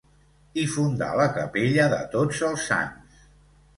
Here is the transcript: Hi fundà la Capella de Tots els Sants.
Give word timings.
Hi 0.61 0.61
fundà 0.75 1.09
la 1.19 1.27
Capella 1.37 1.85
de 1.93 1.99
Tots 2.17 2.43
els 2.51 2.67
Sants. 2.73 3.25